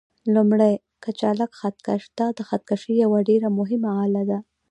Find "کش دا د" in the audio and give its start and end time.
1.85-2.39